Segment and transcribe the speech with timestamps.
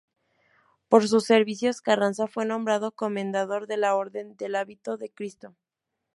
[0.89, 5.55] Por sus servicios, Carranza fue nombrado comendador de la Orden del hábito de Cristo.